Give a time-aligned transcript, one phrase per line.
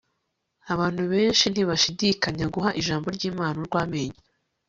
[0.73, 4.19] Abantu benshi ntibashidikanya guha ijambo ryImana urwamenyo